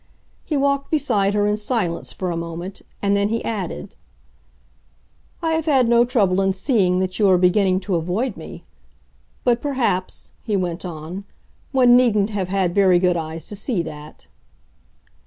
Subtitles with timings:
[0.43, 3.93] He walked beside her in silence for a moment, and then he added,
[5.43, 8.63] "I have had no trouble in seeing that you are beginning to avoid me.
[9.43, 11.25] But perhaps," he went on,
[11.71, 14.25] "one needn't have had very good eyes to see that."